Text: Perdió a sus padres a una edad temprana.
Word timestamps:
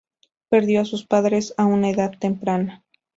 Perdió 0.49 0.81
a 0.81 0.85
sus 0.85 1.05
padres 1.05 1.53
a 1.57 1.65
una 1.65 1.89
edad 1.91 2.13
temprana. 2.17 2.83